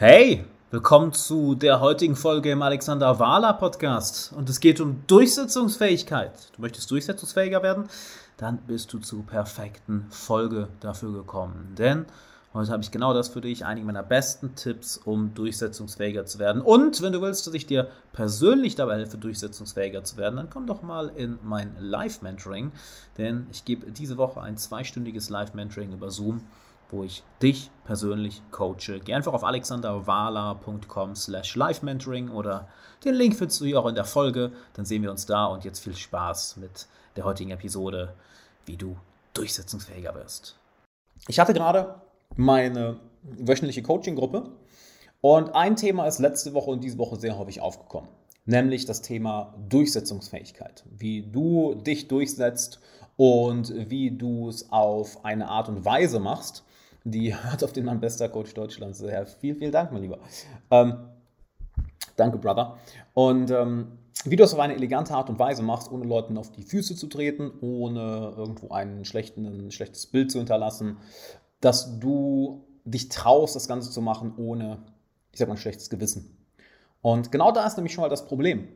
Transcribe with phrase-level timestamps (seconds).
[0.00, 4.32] Hey, willkommen zu der heutigen Folge im Alexander Wahler Podcast.
[4.32, 6.52] Und es geht um Durchsetzungsfähigkeit.
[6.54, 7.88] Du möchtest durchsetzungsfähiger werden?
[8.36, 11.74] Dann bist du zur perfekten Folge dafür gekommen.
[11.76, 12.06] Denn
[12.54, 16.62] heute habe ich genau das für dich, einige meiner besten Tipps, um durchsetzungsfähiger zu werden.
[16.62, 20.68] Und wenn du willst, dass ich dir persönlich dabei helfe, durchsetzungsfähiger zu werden, dann komm
[20.68, 22.70] doch mal in mein Live-Mentoring.
[23.16, 26.42] Denn ich gebe diese Woche ein zweistündiges Live-Mentoring über Zoom
[26.90, 29.00] wo ich dich persönlich coache.
[29.04, 32.68] Geh einfach auf alexanderwala.com slash live-mentoring oder
[33.04, 34.52] den Link findest du hier auch in der Folge.
[34.74, 38.14] Dann sehen wir uns da und jetzt viel Spaß mit der heutigen Episode,
[38.66, 38.96] wie du
[39.34, 40.56] durchsetzungsfähiger wirst.
[41.26, 41.96] Ich hatte gerade
[42.36, 44.50] meine wöchentliche Coaching-Gruppe
[45.20, 48.08] und ein Thema ist letzte Woche und diese Woche sehr häufig aufgekommen,
[48.44, 50.84] nämlich das Thema Durchsetzungsfähigkeit.
[50.96, 52.80] Wie du dich durchsetzt
[53.16, 56.64] und wie du es auf eine Art und Weise machst,
[57.04, 59.00] die hört auf den Mann bester Coach Deutschlands.
[59.00, 60.18] Ja, vielen, vielen Dank, mein Lieber.
[60.70, 60.94] Ähm,
[62.16, 62.78] danke, Brother.
[63.14, 66.50] Und ähm, wie du es auf eine elegante Art und Weise machst, ohne Leuten auf
[66.50, 70.98] die Füße zu treten, ohne irgendwo ein, schlechtes Bild zu hinterlassen,
[71.60, 74.78] dass du dich traust, das Ganze zu machen, ohne,
[75.32, 76.36] ich sag mal, ein schlechtes Gewissen.
[77.00, 78.68] Und genau da ist nämlich schon mal das Problem.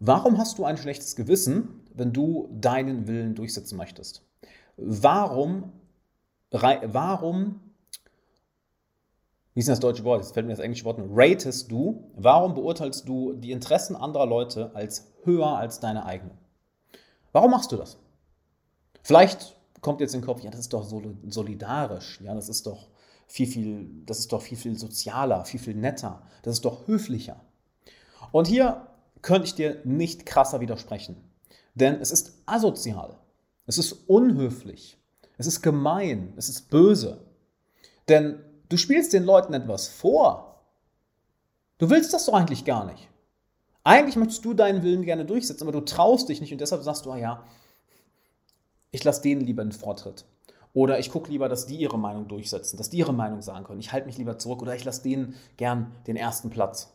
[0.00, 4.22] Warum hast du ein schlechtes Gewissen, wenn du deinen Willen durchsetzen möchtest?
[4.76, 5.72] Warum
[6.62, 7.60] warum,
[9.54, 10.22] wie ist denn das deutsche Wort?
[10.22, 11.08] Jetzt fällt mir das englische Wort nur.
[11.10, 16.38] Ratest du, warum beurteilst du die Interessen anderer Leute als höher als deine eigenen?
[17.32, 17.98] Warum machst du das?
[19.02, 20.88] Vielleicht kommt jetzt in den Kopf, ja, das ist doch
[21.28, 22.88] solidarisch, ja, das ist doch
[23.26, 27.40] viel, viel, das ist doch viel, viel sozialer, viel, viel netter, das ist doch höflicher.
[28.32, 28.86] Und hier
[29.20, 31.16] könnte ich dir nicht krasser widersprechen,
[31.74, 33.18] denn es ist asozial,
[33.66, 34.98] es ist unhöflich,
[35.36, 37.24] es ist gemein, es ist böse.
[38.08, 40.62] Denn du spielst den Leuten etwas vor.
[41.78, 43.08] Du willst das doch eigentlich gar nicht.
[43.82, 47.04] Eigentlich möchtest du deinen Willen gerne durchsetzen, aber du traust dich nicht und deshalb sagst
[47.04, 47.44] du, ah ja,
[48.90, 50.24] ich lasse denen lieber den Vortritt.
[50.72, 53.80] Oder ich gucke lieber, dass die ihre Meinung durchsetzen, dass die ihre Meinung sagen können.
[53.80, 56.92] Ich halte mich lieber zurück oder ich lasse denen gern den ersten Platz.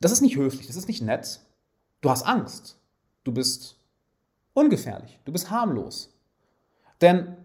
[0.00, 1.40] Das ist nicht höflich, das ist nicht nett.
[2.00, 2.78] Du hast Angst.
[3.24, 3.76] Du bist
[4.54, 6.17] ungefährlich, du bist harmlos.
[7.00, 7.36] Denn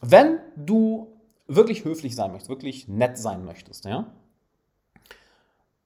[0.00, 4.12] wenn du wirklich höflich sein möchtest, wirklich nett sein möchtest, ja,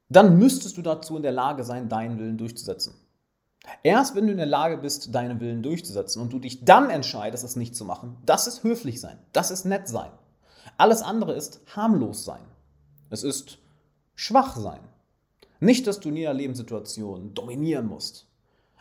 [0.08, 2.94] dann müsstest du dazu in der Lage sein, deinen Willen durchzusetzen.
[3.82, 7.44] Erst wenn du in der Lage bist, deinen Willen durchzusetzen und du dich dann entscheidest,
[7.44, 10.10] es nicht zu machen, das ist höflich sein, das ist nett sein.
[10.76, 12.42] Alles andere ist harmlos sein.
[13.10, 13.58] Es ist
[14.14, 14.80] schwach sein.
[15.60, 18.26] Nicht, dass du in jeder Lebenssituation dominieren musst.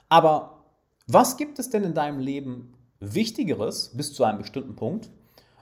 [0.10, 0.64] Aber
[1.08, 5.10] was gibt es denn in deinem Leben Wichtigeres bis zu einem bestimmten Punkt,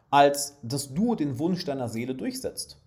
[0.09, 2.77] als dass du den Wunsch deiner Seele durchsetzt.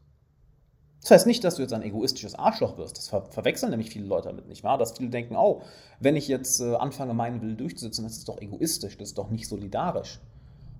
[1.00, 2.96] Das heißt nicht, dass du jetzt ein egoistisches Arschloch wirst.
[2.96, 4.78] Das ver verwechseln nämlich viele Leute damit, nicht wahr?
[4.78, 5.62] Dass viele denken, oh,
[6.00, 9.28] wenn ich jetzt äh, anfange, meinen Willen durchzusetzen, das ist doch egoistisch, das ist doch
[9.28, 10.20] nicht solidarisch.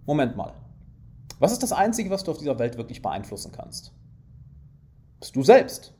[0.07, 0.55] Moment mal.
[1.41, 3.93] Was ist das Einzige, was du auf dieser Welt wirklich beeinflussen kannst?
[5.21, 5.93] Bist du selbst.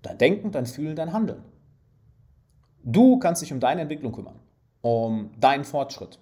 [0.00, 1.44] Dein Denken, dein Fühlen, dein Handeln.
[2.82, 4.39] Du kannst dich um deine Entwicklung kümmern
[4.82, 6.18] um deinen Fortschritt.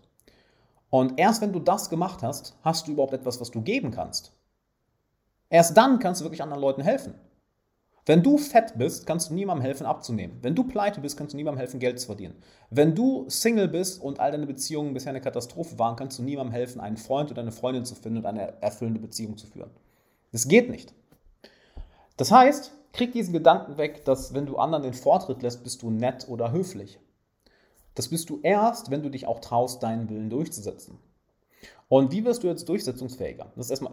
[0.90, 4.32] Und erst wenn du das gemacht hast, hast du überhaupt etwas, was du geben kannst.
[5.50, 7.14] Erst dann kannst du wirklich anderen Leuten helfen.
[8.08, 10.38] Wenn du fett bist, kannst du niemandem helfen abzunehmen.
[10.40, 12.36] Wenn du pleite bist, kannst du niemandem helfen Geld zu verdienen.
[12.70, 16.54] Wenn du Single bist und all deine Beziehungen bisher eine Katastrophe waren, kannst du niemandem
[16.54, 19.70] helfen, einen Freund oder eine Freundin zu finden und eine erfüllende Beziehung zu führen.
[20.32, 20.94] Das geht nicht.
[22.16, 25.90] Das heißt, krieg diesen Gedanken weg, dass wenn du anderen den Vortritt lässt, bist du
[25.90, 26.98] nett oder höflich.
[27.98, 31.00] Das bist du erst, wenn du dich auch traust, deinen Willen durchzusetzen.
[31.88, 33.50] Und wie wirst du jetzt durchsetzungsfähiger?
[33.56, 33.92] Das ist erstmal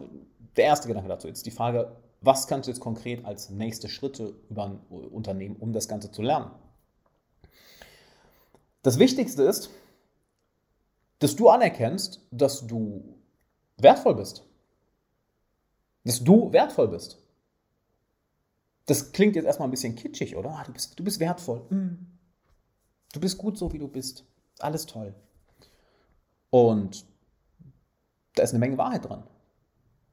[0.56, 1.26] der erste Gedanke dazu.
[1.26, 4.78] Jetzt die Frage, was kannst du jetzt konkret als nächste Schritte über
[5.10, 6.52] unternehmen, um das Ganze zu lernen?
[8.84, 9.70] Das Wichtigste ist,
[11.18, 13.02] dass du anerkennst, dass du
[13.76, 14.44] wertvoll bist.
[16.04, 17.18] Dass du wertvoll bist.
[18.86, 20.50] Das klingt jetzt erstmal ein bisschen kitschig, oder?
[20.50, 21.66] Ah, du, bist, du bist wertvoll.
[21.70, 22.15] Mm.
[23.16, 24.26] Du bist gut so, wie du bist.
[24.58, 25.14] Alles toll.
[26.50, 27.06] Und
[28.34, 29.22] da ist eine Menge Wahrheit dran.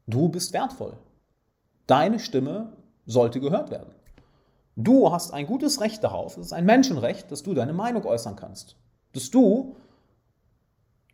[0.08, 0.96] Du bist wertvoll.
[1.86, 3.94] Deine Stimme sollte gehört werden.
[4.78, 8.38] Du hast ein gutes Recht darauf, es ist ein Menschenrecht, dass du deine Meinung äußern
[8.38, 8.78] kannst.
[9.12, 9.76] Dass du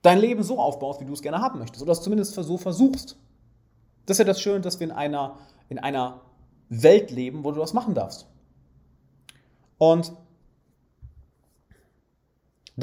[0.04, 1.82] dein Leben so aufbaust, wie du es gerne haben möchtest.
[1.82, 3.18] Oder es zumindest so versuchst.
[4.06, 5.40] Das ist ja das Schöne, dass wir in einer,
[5.70, 6.22] in einer
[6.70, 8.28] Welt leben, wo du das machen darfst.
[9.80, 10.14] Und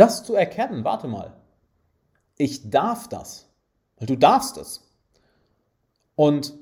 [0.01, 1.37] das zu erkennen, warte mal,
[2.37, 3.49] ich darf das,
[3.97, 4.83] weil du darfst es.
[6.15, 6.55] Und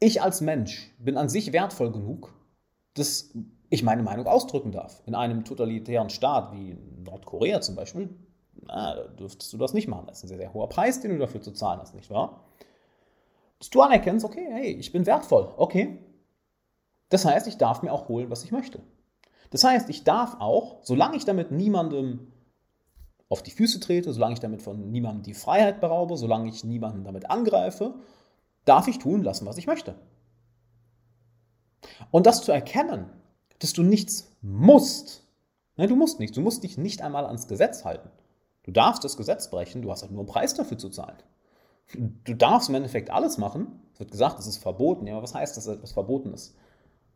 [0.00, 2.32] ich als Mensch bin an sich wertvoll genug,
[2.94, 3.30] dass
[3.70, 5.02] ich meine Meinung ausdrücken darf.
[5.06, 8.08] In einem totalitären Staat wie Nordkorea zum Beispiel,
[8.66, 10.06] na, da dürftest du das nicht machen.
[10.06, 12.44] Das ist ein sehr, sehr hoher Preis, den du dafür zu zahlen hast, nicht wahr?
[13.58, 15.98] Dass du anerkennst, okay, hey, ich bin wertvoll, okay.
[17.08, 18.80] Das heißt, ich darf mir auch holen, was ich möchte.
[19.50, 22.32] Das heißt, ich darf auch, solange ich damit niemandem
[23.28, 27.04] auf die Füße trete, solange ich damit von niemandem die Freiheit beraube, solange ich niemanden
[27.04, 27.94] damit angreife,
[28.64, 29.94] darf ich tun lassen, was ich möchte.
[32.10, 33.10] Und das zu erkennen,
[33.58, 35.26] dass du nichts musst,
[35.76, 38.10] ne, du musst nichts, du musst dich nicht einmal ans Gesetz halten.
[38.62, 41.16] Du darfst das Gesetz brechen, du hast halt nur einen Preis dafür zu zahlen.
[42.24, 43.80] Du darfst im Endeffekt alles machen.
[43.94, 45.06] Es wird gesagt, es ist verboten.
[45.06, 46.54] Ja, aber was heißt, dass etwas verboten ist?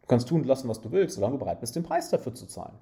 [0.03, 2.47] Du kannst tun lassen, was du willst, solange du bereit bist, den Preis dafür zu
[2.47, 2.77] zahlen.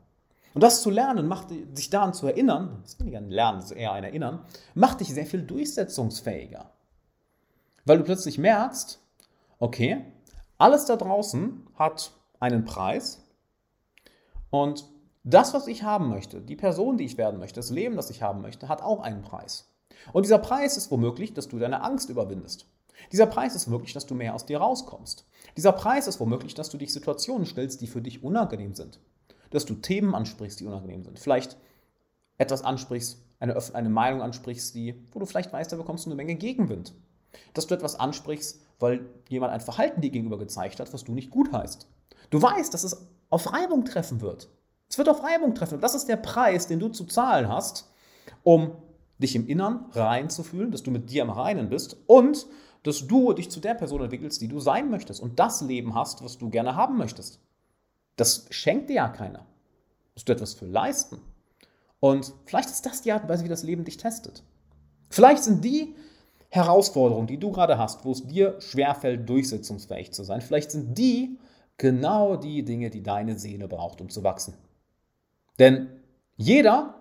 [0.53, 3.71] Und das zu lernen, macht sich daran zu erinnern, das ist weniger ein Lernen, das
[3.71, 4.45] ist eher ein Erinnern,
[4.75, 6.71] macht dich sehr viel durchsetzungsfähiger.
[7.85, 9.01] Weil du plötzlich merkst,
[9.59, 10.05] okay,
[10.59, 13.23] alles da draußen hat einen Preis
[14.51, 14.85] und
[15.23, 18.23] das, was ich haben möchte, die Person, die ich werden möchte, das Leben, das ich
[18.23, 19.69] haben möchte, hat auch einen Preis.
[20.13, 22.67] Und dieser Preis ist womöglich, dass du deine Angst überwindest.
[23.13, 25.27] Dieser Preis ist womöglich, dass du mehr aus dir rauskommst.
[25.57, 29.01] Dieser Preis ist womöglich, dass du dich Situationen stellst, die für dich unangenehm sind.
[29.51, 31.19] Dass du Themen ansprichst, die unangenehm sind.
[31.19, 31.57] Vielleicht
[32.39, 36.17] etwas ansprichst, eine, eine Meinung ansprichst, die, wo du vielleicht weißt, da bekommst du eine
[36.17, 36.95] Menge Gegenwind.
[37.55, 41.31] Dass du etwas ansprichst, weil jemand ein Verhalten dir gegenüber gezeigt hat, was du nicht
[41.31, 41.89] gut heißt.
[42.31, 44.49] Du weißt, dass es auf Reibung treffen wird.
[44.89, 45.75] Es wird auf Reibung treffen.
[45.75, 47.91] Und das ist der Preis, den du zu zahlen hast,
[48.43, 48.73] um
[49.19, 52.47] dich im Innern rein zu fühlen, dass du mit dir im Reinen bist und
[52.83, 56.25] dass du dich zu der Person entwickelst, die du sein möchtest und das Leben hast,
[56.25, 57.41] was du gerne haben möchtest.
[58.17, 59.47] Das schenkt dir ja keiner.
[60.15, 61.21] Musst du etwas für leisten.
[62.01, 64.43] Und vielleicht ist das die Art und Weise, wie das Leben dich testet.
[65.11, 65.95] Vielleicht sind die
[66.49, 71.39] Herausforderungen, die du gerade hast, wo es dir schwerfällt, durchsetzungsfähig zu sein, vielleicht sind die
[71.77, 74.55] genau die Dinge, die deine Seele braucht, um zu wachsen.
[75.59, 75.89] Denn
[76.37, 76.95] jeder,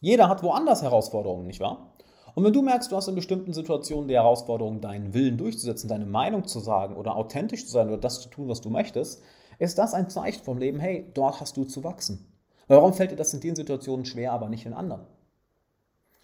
[0.00, 1.94] jeder hat woanders Herausforderungen, nicht wahr?
[2.38, 6.06] Und wenn du merkst, du hast in bestimmten Situationen die Herausforderung, deinen Willen durchzusetzen, deine
[6.06, 9.20] Meinung zu sagen oder authentisch zu sein oder das zu tun, was du möchtest,
[9.58, 12.32] ist das ein Zeichen vom Leben, hey, dort hast du zu wachsen.
[12.68, 15.04] Warum fällt dir das in den Situationen schwer, aber nicht in anderen?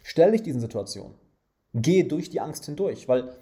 [0.05, 1.17] Stell dich diesen Situationen.
[1.73, 3.37] Geh durch die Angst hindurch, weil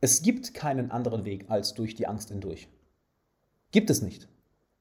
[0.00, 2.66] es gibt keinen anderen Weg als durch die Angst hindurch.
[3.70, 4.26] Gibt es nicht.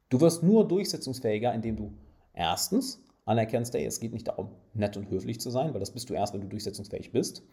[0.10, 1.94] Du wirst nur durchsetzungsfähiger, indem du
[2.34, 6.10] erstens anerkennst, hey, es geht nicht darum, nett und höflich zu sein, weil das bist
[6.10, 7.44] du erst, wenn du durchsetzungsfähig bist.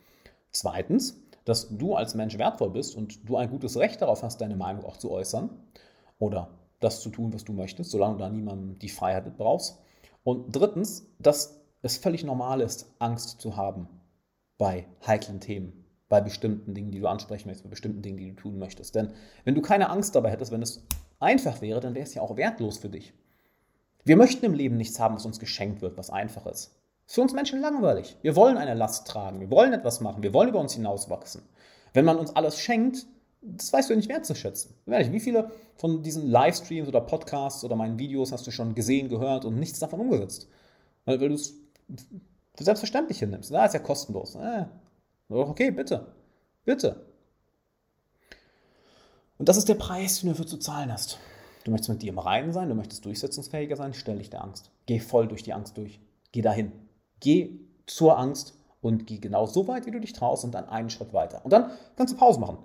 [0.51, 4.57] Zweitens, dass du als Mensch wertvoll bist und du ein gutes Recht darauf hast, deine
[4.57, 5.51] Meinung auch zu äußern
[6.19, 6.49] oder
[6.81, 9.79] das zu tun, was du möchtest, solange du da niemandem die Freiheit brauchst.
[10.25, 13.89] Und drittens, dass es völlig normal ist, Angst zu haben
[14.59, 18.37] bei heiklen Themen, bei bestimmten Dingen, die du ansprechen möchtest, bei bestimmten Dingen, die du
[18.37, 18.95] tun möchtest.
[18.95, 19.13] Denn
[19.45, 20.87] wenn du keine Angst dabei hättest, wenn es
[21.21, 23.13] einfach wäre, dann wäre es ja auch wertlos für dich.
[24.07, 26.71] Wir möchten im Leben nichts haben, was uns geschenkt wird, was einfach ist.
[27.07, 28.17] ist für uns Menschen langweilig.
[28.23, 31.43] Wir wollen eine Last tragen, wir wollen etwas machen, wir wollen über uns hinauswachsen.
[31.93, 33.05] Wenn man uns alles schenkt,
[33.43, 34.77] das weißt du nicht wertzuschätzen.
[34.87, 39.45] Wie viele von diesen Livestreams oder Podcasts oder meinen Videos hast du schon gesehen, gehört
[39.45, 40.49] und nichts davon umgesetzt?
[41.05, 41.55] Weil, weil du es
[42.55, 43.53] für selbstverständlich hinnimmst.
[43.53, 44.37] Da ist ja kostenlos.
[44.37, 44.67] Äh,
[45.29, 46.07] okay, bitte.
[46.65, 47.07] Bitte.
[49.37, 51.19] Und das ist der Preis, den du dafür zu zahlen hast.
[51.67, 54.71] Du möchtest mit dir im Reinen sein, du möchtest durchsetzungsfähiger sein, stell dich der Angst.
[54.87, 55.99] Geh voll durch die Angst durch.
[56.31, 56.71] Geh dahin.
[57.19, 60.91] Geh zur Angst und geh genau so weit, wie du dich traust und dann einen
[60.91, 61.41] Schritt weiter.
[61.43, 62.59] Und dann kannst du Pause machen.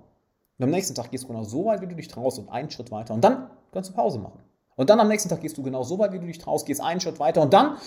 [0.59, 2.69] Und am nächsten Tag gehst du genau so weit, wie du dich traust und einen
[2.69, 3.15] Schritt weiter.
[3.15, 4.39] Und dann kannst du Pause machen.
[4.75, 6.79] Und dann am nächsten Tag gehst du genau so weit, wie du dich traust, gehst
[6.79, 7.77] einen Schritt weiter und dann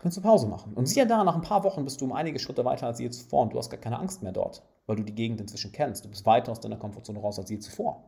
[0.00, 0.74] kannst du Pause machen.
[0.74, 3.10] Und siehe da, nach ein paar Wochen bist du um einige Schritte weiter als je
[3.10, 6.04] zuvor und du hast gar keine Angst mehr dort, weil du die Gegend inzwischen kennst.
[6.04, 8.04] Du bist weiter aus deiner Komfortzone raus als je zuvor.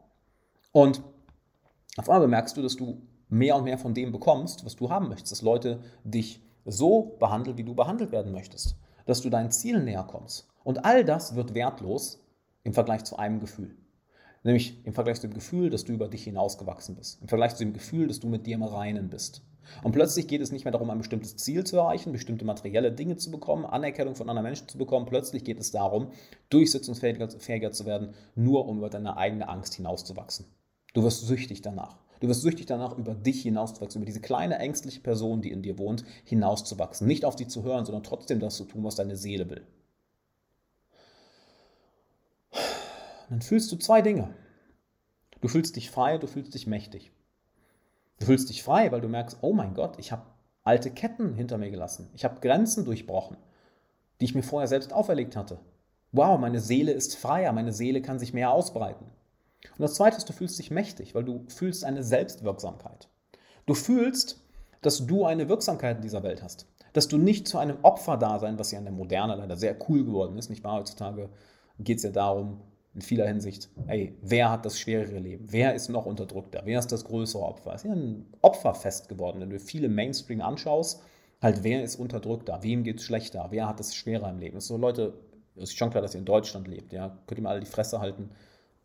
[0.71, 1.03] Und
[1.97, 5.09] auf einmal merkst du, dass du mehr und mehr von dem bekommst, was du haben
[5.09, 8.77] möchtest, dass Leute dich so behandeln, wie du behandelt werden möchtest,
[9.07, 10.49] dass du deinen Zielen näher kommst.
[10.65, 12.25] Und all das wird wertlos
[12.65, 13.77] im Vergleich zu einem Gefühl.
[14.43, 17.21] Nämlich im Vergleich zu dem Gefühl, dass du über dich hinausgewachsen bist.
[17.21, 19.43] Im Vergleich zu dem Gefühl, dass du mit dir im Reinen bist.
[19.83, 23.17] Und plötzlich geht es nicht mehr darum, ein bestimmtes Ziel zu erreichen, bestimmte materielle Dinge
[23.17, 25.07] zu bekommen, Anerkennung von anderen Menschen zu bekommen.
[25.07, 26.09] Plötzlich geht es darum,
[26.51, 30.47] durchsetzungsfähiger zu werden, nur um über deine eigene Angst hinauszuwachsen.
[30.97, 31.99] Du wirst süchtig danach.
[32.21, 35.77] Du wirst süchtig danach, über dich hinauszuwachsen, über diese kleine ängstliche Person, die in dir
[35.77, 37.07] wohnt, hinauszuwachsen.
[37.07, 39.67] Nicht auf sie zu hören, sondern trotzdem das zu tun, was deine Seele will.
[43.29, 44.31] Dann fühlst du zwei Dinge.
[45.43, 47.13] Du fühlst dich frei, du fühlst dich mächtig.
[48.19, 50.23] Du fühlst dich frei, weil du merkst, oh mein Gott, ich habe
[50.65, 52.09] alte Ketten hinter mir gelassen.
[52.15, 53.37] Ich habe Grenzen durchbrochen,
[54.23, 55.59] die ich mir vorher selbst auferlegt hatte.
[56.13, 59.05] Wow, meine Seele ist freier, meine Seele kann sich mehr ausbreiten.
[59.63, 63.09] Und das Zweite ist, du fühlst dich mächtig, weil du fühlst eine Selbstwirksamkeit.
[63.67, 64.43] Du fühlst,
[64.83, 66.67] dass du eine Wirksamkeit in dieser Welt hast.
[66.93, 69.77] Dass du nicht zu einem Opfer da sein, was ja in der Moderne leider sehr
[69.89, 70.79] cool geworden ist, nicht wahr?
[70.79, 71.29] Heutzutage
[71.79, 72.61] geht es ja darum,
[72.95, 75.47] in vieler Hinsicht, ey, wer hat das schwerere Leben?
[75.51, 76.63] Wer ist noch unterdrückter?
[76.65, 77.75] Wer ist das größere Opfer?
[77.75, 81.03] Es ist ja ein Opferfest geworden, wenn du viele Mainstream anschaust,
[81.43, 82.63] halt, wer ist unterdrückter?
[82.63, 83.49] Wem geht es schlechter?
[83.51, 84.57] Wer hat es schwerer im Leben?
[84.57, 85.13] Es ist so, Leute,
[85.57, 87.67] es ist schon klar, dass ihr in Deutschland lebt, ja, könnt ihr mal alle die
[87.67, 88.31] Fresse halten.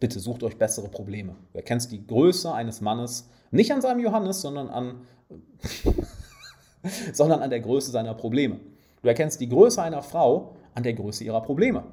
[0.01, 1.35] Bitte sucht euch bessere Probleme.
[1.51, 5.01] Du erkennst die Größe eines Mannes nicht an seinem Johannes, sondern an,
[7.13, 8.59] sondern an der Größe seiner Probleme.
[9.03, 11.83] Du erkennst die Größe einer Frau an der Größe ihrer Probleme.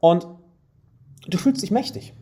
[0.00, 0.26] Und
[1.28, 2.14] du fühlst dich mächtig.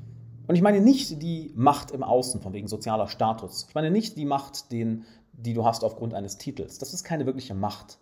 [0.46, 3.64] Und ich meine nicht die Macht im Außen, von wegen sozialer Status.
[3.66, 6.76] Ich meine nicht die Macht, den, die du hast aufgrund eines Titels.
[6.76, 7.98] Das ist keine wirkliche Macht.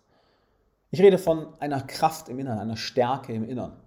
[0.91, 3.77] Ich rede von einer Kraft im Innern, einer Stärke im Innern.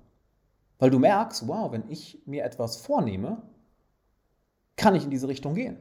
[0.79, 3.43] Weil du merkst, wow, wenn ich mir etwas vornehme,
[4.77, 5.79] kann ich in diese Richtung gehen.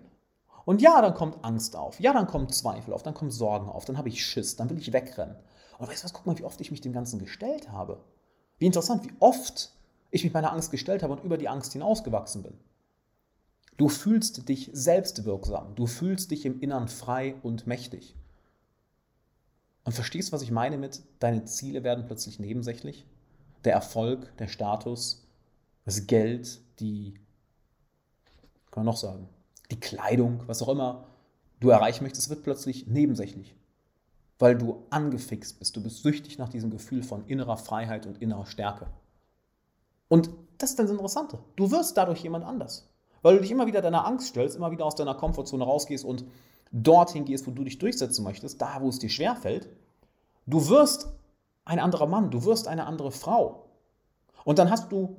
[0.66, 2.00] Und ja, dann kommt Angst auf.
[2.00, 3.04] Ja, dann kommt Zweifel auf.
[3.04, 3.86] Dann kommen Sorgen auf.
[3.86, 4.56] Dann habe ich Schiss.
[4.56, 5.36] Dann will ich wegrennen.
[5.78, 6.14] Und weißt du was?
[6.14, 8.04] Guck mal, wie oft ich mich dem Ganzen gestellt habe.
[8.58, 9.72] Wie interessant, wie oft
[10.12, 12.58] ich mich meiner Angst gestellt habe und über die Angst hinausgewachsen bin.
[13.78, 15.76] Du fühlst dich selbstwirksam.
[15.76, 18.16] Du fühlst dich im Innern frei und mächtig.
[19.84, 23.06] Und verstehst, was ich meine mit, deine Ziele werden plötzlich nebensächlich?
[23.66, 25.28] Der Erfolg, der Status,
[25.84, 27.16] das Geld, die,
[28.72, 29.28] kann man noch sagen,
[29.72, 31.08] die Kleidung, was auch immer
[31.60, 33.56] du erreichen möchtest, wird plötzlich nebensächlich.
[34.38, 35.76] Weil du angefixt bist.
[35.76, 38.88] Du bist süchtig nach diesem Gefühl von innerer Freiheit und innerer Stärke.
[40.08, 41.40] Und das ist das Interessante.
[41.56, 42.90] Du wirst dadurch jemand anders.
[43.22, 46.26] Weil du dich immer wieder deiner Angst stellst, immer wieder aus deiner Komfortzone rausgehst und
[46.72, 49.70] dorthin gehst, wo du dich durchsetzen möchtest, da wo es dir schwerfällt.
[50.46, 51.08] Du wirst
[51.66, 53.66] ein anderer Mann, du wirst eine andere Frau.
[54.44, 55.18] Und dann hast du,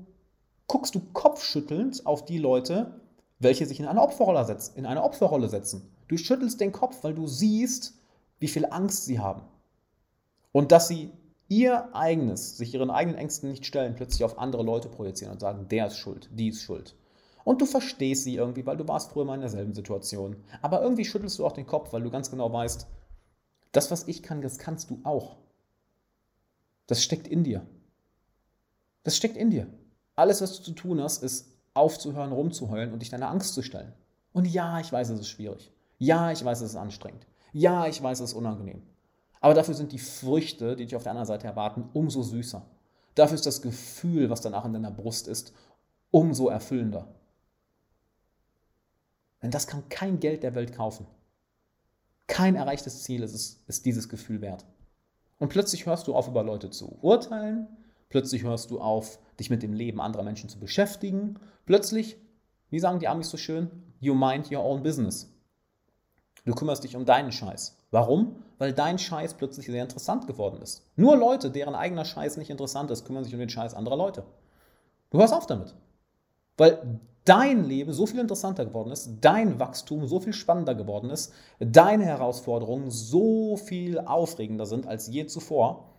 [0.68, 3.00] guckst du kopfschüttelnd auf die Leute,
[3.38, 4.76] welche sich in eine Opferrolle setzen.
[4.76, 5.92] In eine Opferrolle setzen.
[6.08, 7.94] Du schüttelst den Kopf, weil du siehst,
[8.38, 9.42] wie viel Angst sie haben.
[10.52, 11.10] Und dass sie
[11.48, 15.68] ihr eigenes, sich ihren eigenen Ängsten nicht stellen, plötzlich auf andere Leute projizieren und sagen,
[15.68, 16.96] der ist schuld, die ist schuld.
[17.44, 20.36] Und du verstehst sie irgendwie, weil du warst früher mal in derselben Situation.
[20.62, 22.88] Aber irgendwie schüttelst du auch den Kopf, weil du ganz genau weißt,
[23.72, 25.36] das, was ich kann, das kannst du auch.
[26.86, 27.66] Das steckt in dir.
[29.02, 29.66] Das steckt in dir.
[30.14, 33.92] Alles, was du zu tun hast, ist aufzuhören, rumzuheulen und dich deiner Angst zu stellen.
[34.32, 35.72] Und ja, ich weiß, es ist schwierig.
[35.98, 37.26] Ja, ich weiß, es ist anstrengend.
[37.52, 38.82] Ja, ich weiß, es ist unangenehm.
[39.40, 42.66] Aber dafür sind die Früchte, die dich auf der anderen Seite erwarten, umso süßer.
[43.14, 45.52] Dafür ist das Gefühl, was danach in deiner Brust ist,
[46.10, 47.14] umso erfüllender.
[49.42, 51.06] Denn das kann kein Geld der Welt kaufen.
[52.26, 54.66] Kein erreichtes Ziel ist, ist dieses Gefühl wert.
[55.38, 57.68] Und plötzlich hörst du auf, über Leute zu urteilen.
[58.08, 61.38] Plötzlich hörst du auf, dich mit dem Leben anderer Menschen zu beschäftigen.
[61.66, 62.16] Plötzlich,
[62.70, 65.32] wie sagen die Amis so schön, you mind your own business.
[66.44, 67.76] Du kümmerst dich um deinen Scheiß.
[67.90, 68.36] Warum?
[68.58, 70.86] Weil dein Scheiß plötzlich sehr interessant geworden ist.
[70.94, 74.24] Nur Leute, deren eigener Scheiß nicht interessant ist, kümmern sich um den Scheiß anderer Leute.
[75.10, 75.74] Du hörst auf damit.
[76.56, 81.34] Weil dein Leben so viel interessanter geworden ist, dein Wachstum so viel spannender geworden ist,
[81.58, 85.92] deine Herausforderungen so viel aufregender sind als je zuvor,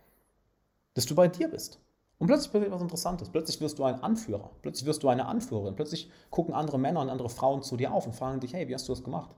[0.94, 1.80] dass du bei dir bist.
[2.18, 3.28] Und plötzlich passiert was Interessantes.
[3.28, 4.50] Plötzlich wirst du ein Anführer.
[4.62, 5.76] Plötzlich wirst du eine Anführerin.
[5.76, 8.74] Plötzlich gucken andere Männer und andere Frauen zu dir auf und fragen dich, hey, wie
[8.74, 9.30] hast du das gemacht?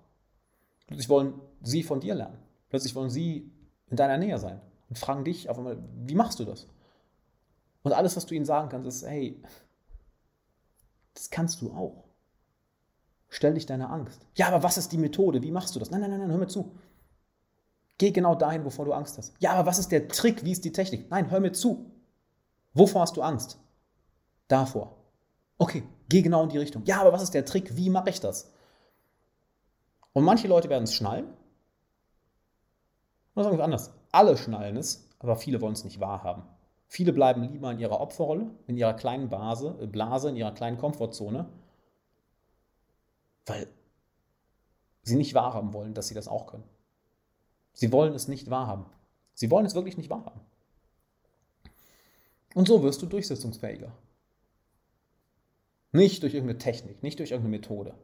[0.87, 2.39] Plötzlich wollen sie von dir lernen.
[2.71, 3.53] Plötzlich wollen sie
[3.91, 6.69] in deiner Nähe sein und fragen dich auf einmal, wie machst du das?
[7.83, 9.43] Und alles, was du ihnen sagen kannst, ist, hey,
[11.21, 12.05] das kannst du auch.
[13.29, 14.27] Stell dich deiner Angst.
[14.35, 15.43] Ja, aber was ist die Methode?
[15.43, 15.91] Wie machst du das?
[15.91, 16.79] Nein, nein, nein, nein hör mir zu.
[17.99, 19.35] Geh genau dahin, wovor du Angst hast.
[19.39, 20.45] Ja, aber was ist der Trick?
[20.45, 21.11] Wie ist die Technik?
[21.11, 21.93] Nein, hör mir zu.
[22.73, 23.59] Wovor hast du Angst?
[24.49, 24.97] Davor.
[25.59, 26.85] Okay, geh genau in die Richtung.
[26.87, 27.77] Ja, aber was ist der Trick?
[27.77, 28.51] Wie mache ich das?
[30.15, 31.27] Und manche Leute werden es schnallen.
[33.35, 33.93] Oder sagen wir anders.
[34.11, 36.45] Alle schnallen es, aber viele wollen es nicht wahrhaben.
[36.93, 40.77] Viele bleiben lieber in ihrer Opferrolle, in ihrer kleinen Base, äh, Blase, in ihrer kleinen
[40.77, 41.49] Komfortzone,
[43.47, 43.69] weil
[45.03, 46.65] sie nicht wahrhaben wollen, dass sie das auch können.
[47.75, 48.87] Sie wollen es nicht wahrhaben.
[49.35, 50.41] Sie wollen es wirklich nicht wahrhaben.
[52.57, 53.93] Und so wirst du durchsetzungsfähiger.
[55.93, 57.95] Nicht durch irgendeine Technik, nicht durch irgendeine Methode.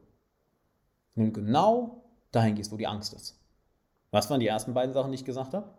[1.13, 3.37] Wenn du genau dahin gehst, wo die Angst ist.
[4.11, 5.73] Was waren die ersten beiden Sachen, die ich gesagt habe?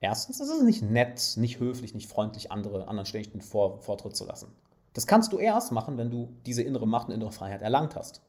[0.00, 4.16] Erstens ist es nicht nett, nicht höflich, nicht freundlich, andere, anderen ständig den Vor Vortritt
[4.16, 4.52] zu lassen.
[4.92, 8.22] Das kannst du erst machen, wenn du diese innere Macht und innere Freiheit erlangt hast.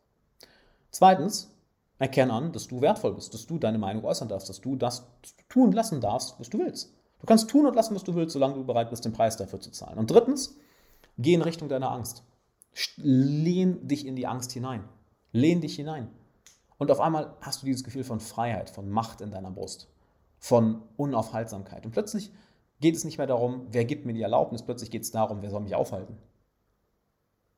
[0.92, 1.52] Zweitens,
[2.00, 5.06] erkenne an, dass du wertvoll bist, dass du deine Meinung äußern darfst, dass du das
[5.50, 6.94] tun lassen darfst, was du willst.
[7.20, 9.60] Du kannst tun und lassen, was du willst, solange du bereit bist, den Preis dafür
[9.60, 9.98] zu zahlen.
[9.98, 10.58] Und drittens,
[11.18, 12.24] geh in Richtung deiner Angst.
[12.98, 14.84] Lehn dich in die Angst hinein.
[15.32, 16.10] Lehn dich hinein.
[16.78, 19.88] Und auf einmal hast du dieses Gefühl von Freiheit, von Macht in deiner Brust,
[20.46, 21.88] von Unaufhaltsamkeit.
[21.88, 22.32] Und plötzlich
[22.80, 25.50] geht es nicht mehr darum, wer gibt mir die Erlaubnis, plötzlich geht es darum, wer
[25.50, 26.20] soll mich aufhalten.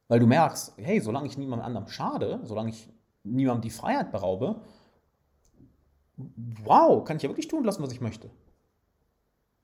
[0.08, 2.89] Weil du merkst, hey, solange ich niemandem anderem schade, solange ich
[3.24, 4.62] niemandem die Freiheit beraube,
[6.15, 8.29] wow, kann ich ja wirklich tun lassen, was ich möchte.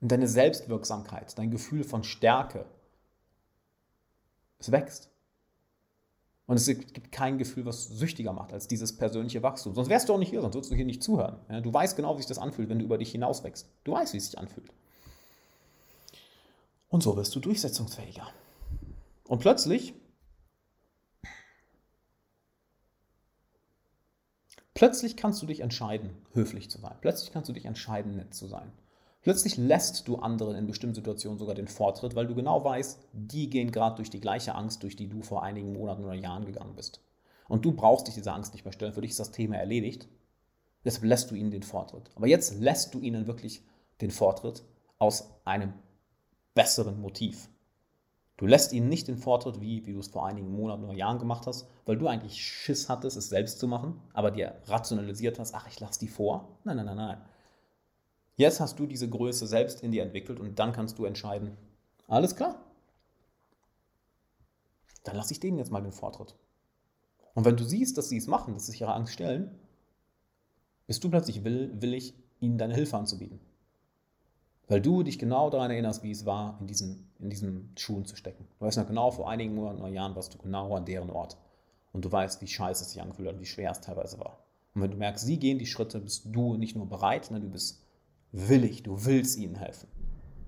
[0.01, 2.65] Und deine Selbstwirksamkeit, dein Gefühl von Stärke,
[4.59, 5.12] es wächst.
[6.45, 9.73] Und es gibt kein Gefühl, was süchtiger macht als dieses persönliche Wachstum.
[9.73, 11.37] Sonst wärst du auch nicht hier, sonst würdest du hier nicht zuhören.
[11.63, 13.67] du weißt genau, wie sich das anfühlt, wenn du über dich hinauswächst.
[13.85, 14.69] Du weißt, wie es sich anfühlt.
[16.89, 18.27] Und so wirst du durchsetzungsfähiger.
[19.27, 19.93] Und plötzlich,
[24.73, 26.95] plötzlich kannst du dich entscheiden, höflich zu sein.
[26.99, 28.71] Plötzlich kannst du dich entscheiden, nett zu sein.
[29.23, 33.49] Plötzlich lässt du anderen in bestimmten Situationen sogar den Vortritt, weil du genau weißt, die
[33.49, 36.75] gehen gerade durch die gleiche Angst, durch die du vor einigen Monaten oder Jahren gegangen
[36.75, 37.01] bist.
[37.47, 38.93] Und du brauchst dich dieser Angst nicht mehr stellen.
[38.93, 40.09] Für dich ist das Thema erledigt.
[40.83, 42.11] Deshalb lässt du ihnen den Vortritt.
[42.15, 43.63] Aber jetzt lässt du ihnen wirklich
[44.01, 44.65] den Vortritt
[44.99, 45.73] aus einem
[46.53, 47.49] besseren Motiv.
[48.35, 51.19] Du lässt ihnen nicht den Vortritt, wie, wie du es vor einigen Monaten oder Jahren
[51.19, 55.53] gemacht hast, weil du eigentlich Schiss hattest, es selbst zu machen, aber dir rationalisiert hast,
[55.55, 56.57] ach, ich lasse die vor.
[56.65, 57.21] Nein, nein, nein, nein.
[58.35, 61.55] Jetzt hast du diese Größe selbst in dir entwickelt und dann kannst du entscheiden,
[62.07, 62.63] alles klar.
[65.03, 66.35] Dann lasse ich denen jetzt mal den Vortritt.
[67.35, 69.51] Und wenn du siehst, dass sie es machen, dass sie sich ihrer Angst stellen,
[70.87, 73.39] bist du plötzlich will, willig, ihnen deine Hilfe anzubieten.
[74.67, 78.15] Weil du dich genau daran erinnerst, wie es war, in diesen, in diesen Schuhen zu
[78.15, 78.47] stecken.
[78.59, 81.37] Du weißt noch genau, vor einigen Monaten oder Jahren warst du genau an deren Ort.
[81.91, 84.43] Und du weißt, wie scheiße es sich angefühlt hat und wie schwer es teilweise war.
[84.73, 87.49] Und wenn du merkst, sie gehen die Schritte, bist du nicht nur bereit, sondern du
[87.49, 87.82] bist
[88.33, 89.87] willig, du willst ihnen helfen.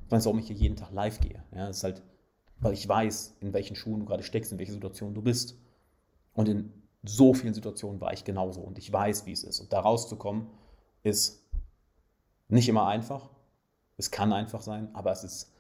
[0.08, 1.42] Du weißt, warum ich hier jeden Tag live gehe.
[1.54, 2.04] Ja, das ist halt,
[2.60, 5.58] weil ich weiß, in welchen Schuhen du gerade steckst, in welcher Situation du bist.
[6.34, 6.74] Und in
[7.04, 9.60] so vielen Situationen war ich genauso und ich weiß, wie es ist.
[9.60, 10.48] Und da rauszukommen,
[11.04, 11.48] ist
[12.50, 13.30] nicht immer einfach.
[13.98, 15.54] Es kann einfach sein, aber es ist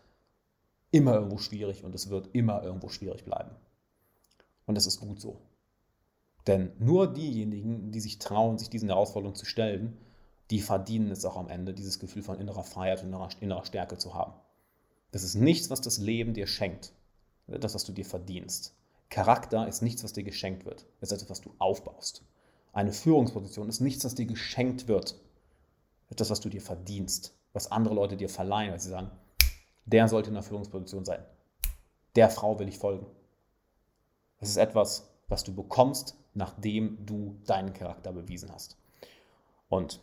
[0.91, 3.51] immer irgendwo schwierig und es wird immer irgendwo schwierig bleiben.
[4.65, 5.41] Und das ist gut so.
[6.47, 9.97] Denn nur diejenigen, die sich trauen, sich diesen Herausforderungen zu stellen,
[10.51, 13.97] die verdienen es auch am Ende, dieses Gefühl von innerer Freiheit und innerer, innerer Stärke
[13.97, 14.33] zu haben.
[15.11, 16.93] Das ist nichts, was das Leben dir schenkt.
[17.47, 18.75] Das, was du dir verdienst.
[19.09, 20.85] Charakter ist nichts, was dir geschenkt wird.
[20.99, 22.23] Es ist etwas, was du aufbaust.
[22.73, 25.15] Eine Führungsposition ist nichts, was dir geschenkt wird.
[26.09, 27.33] Etwas, was du dir verdienst.
[27.53, 29.11] Was andere Leute dir verleihen, weil sie sagen,
[29.85, 31.23] der sollte in einer Führungsposition sein.
[32.15, 33.05] Der Frau will ich folgen.
[34.39, 38.77] Es ist etwas, was du bekommst, nachdem du deinen Charakter bewiesen hast.
[39.69, 40.01] Und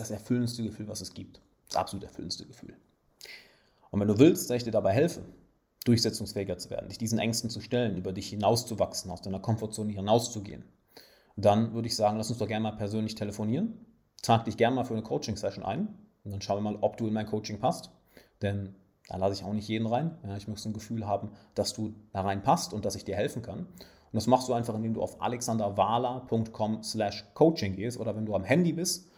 [0.00, 1.40] das erfüllendste Gefühl, was es gibt.
[1.68, 2.74] Das absolut erfüllendste Gefühl.
[3.90, 5.22] Und wenn du willst, dass ich dir dabei helfe,
[5.84, 10.64] durchsetzungsfähiger zu werden, dich diesen Ängsten zu stellen, über dich hinauszuwachsen, aus deiner Komfortzone hinauszugehen,
[11.36, 13.74] dann würde ich sagen, lass uns doch gerne mal persönlich telefonieren.
[14.22, 15.88] Trag dich gerne mal für eine Coaching-Session ein
[16.24, 17.90] und dann schauen wir mal, ob du in mein Coaching passt.
[18.42, 18.74] Denn
[19.08, 20.18] da lasse ich auch nicht jeden rein.
[20.26, 23.42] Ja, ich möchte ein Gefühl haben, dass du da reinpasst und dass ich dir helfen
[23.42, 23.60] kann.
[23.60, 28.34] Und das machst du einfach, indem du auf alexanderwala.com slash coaching gehst oder wenn du
[28.34, 29.08] am Handy bist,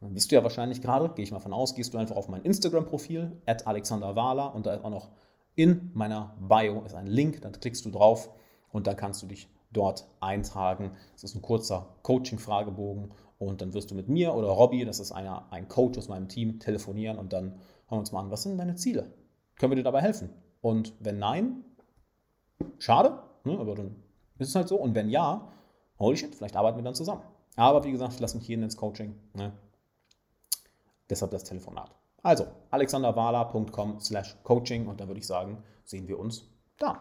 [0.00, 2.28] dann bist du ja wahrscheinlich gerade, gehe ich mal von aus, gehst du einfach auf
[2.28, 5.08] mein Instagram-Profil, at alexanderwala und da ist auch noch
[5.54, 8.30] in meiner Bio ist ein Link, dann klickst du drauf
[8.70, 10.92] und dann kannst du dich dort eintragen.
[11.14, 15.10] Das ist ein kurzer Coaching-Fragebogen und dann wirst du mit mir oder Robby, das ist
[15.10, 18.44] einer, ein Coach aus meinem Team, telefonieren und dann hören wir uns mal an, was
[18.44, 19.12] sind deine Ziele?
[19.56, 20.30] Können wir dir dabei helfen?
[20.60, 21.64] Und wenn nein,
[22.78, 23.96] schade, ne, aber dann
[24.38, 24.76] ist es halt so.
[24.76, 25.50] Und wenn ja,
[25.98, 27.22] holy shit, vielleicht arbeiten wir dann zusammen.
[27.56, 29.16] Aber wie gesagt, ich lasse mich jeden ins Coaching.
[29.34, 29.52] Ne?
[31.10, 31.94] Deshalb das Telefonat.
[32.22, 36.44] Also, alexanderwala.com slash coaching und dann würde ich sagen, sehen wir uns
[36.78, 37.00] da.